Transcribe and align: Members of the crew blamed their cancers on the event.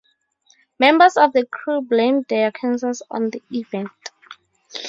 Members 0.79 1.15
of 1.15 1.31
the 1.31 1.45
crew 1.45 1.79
blamed 1.83 2.25
their 2.27 2.51
cancers 2.51 3.03
on 3.11 3.29
the 3.29 3.43
event. 3.51 3.91